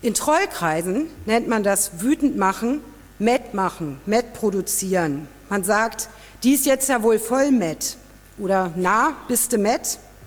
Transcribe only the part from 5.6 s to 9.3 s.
sagt, die ist jetzt ja wohl voll Met. Oder na,